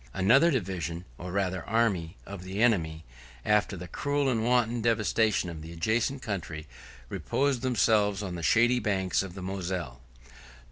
[0.15, 3.05] Another division, or rather army, of the enemy,
[3.45, 6.65] after the cruel and wanton devastation of the adjacent country,
[7.07, 10.01] reposed themselves on the shady banks of the Moselle.